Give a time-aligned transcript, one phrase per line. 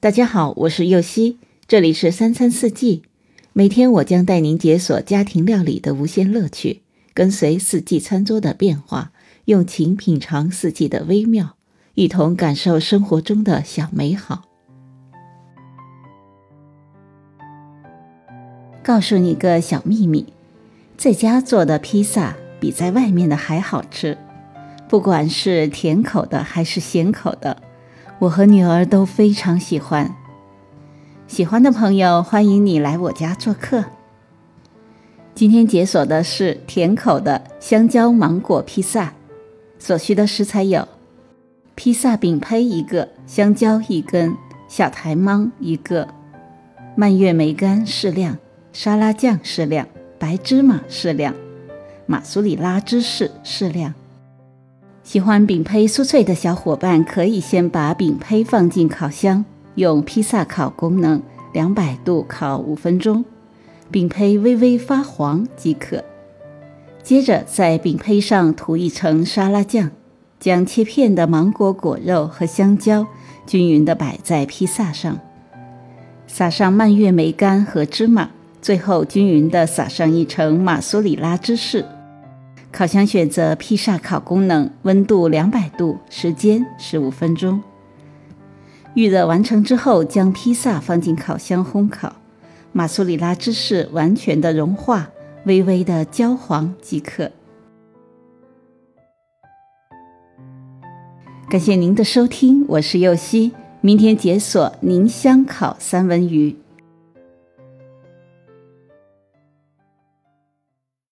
[0.00, 3.02] 大家好，我是右希，这里是三餐四季。
[3.52, 6.82] 每天我将带您解锁家庭料理的无限乐趣，
[7.12, 9.10] 跟随四季餐桌的变化，
[9.46, 11.56] 用情品尝四季的微妙，
[11.94, 14.44] 一同感受生活中的小美好。
[18.84, 20.32] 告诉你个小秘密，
[20.96, 24.16] 在家做的披萨比在外面的还好吃，
[24.88, 27.64] 不管是甜口的还是咸口的。
[28.20, 30.12] 我和女儿都非常喜欢，
[31.28, 33.84] 喜欢的朋友欢迎你来我家做客。
[35.36, 39.12] 今天解锁的是甜口的香蕉芒果披萨，
[39.78, 40.88] 所需的食材有：
[41.76, 46.08] 披萨饼胚一个，香蕉一根，小台芒一个，
[46.96, 48.36] 蔓越莓干适量，
[48.72, 49.86] 沙拉酱适量，
[50.18, 51.32] 白芝麻适量，
[52.06, 53.94] 马苏里拉芝士适量。
[55.08, 59.42] 喜欢饼胚酥脆的小伙伴，可以先把饼胚放进烤箱，
[59.76, 61.22] 用披萨烤功能，
[61.54, 63.24] 两百度烤五分钟，
[63.90, 66.04] 饼胚微微发黄即可。
[67.02, 69.90] 接着在饼胚上涂一层沙拉酱，
[70.38, 73.06] 将切片的芒果果肉和香蕉
[73.46, 75.18] 均匀地摆在披萨上，
[76.26, 78.28] 撒上蔓越莓干和芝麻，
[78.60, 81.86] 最后均匀地撒上一层马苏里拉芝士。
[82.70, 87.60] 烤箱选择披萨烤功能，温度两百度，时间十五分钟。
[88.94, 92.16] 预热完成之后，将披萨放进烤箱烘烤，
[92.72, 95.08] 马苏里拉芝士完全的融化，
[95.44, 97.30] 微微的焦黄即可。
[101.48, 106.54] 感谢您的收听，我是右希，明天解锁宁香烤三文鱼。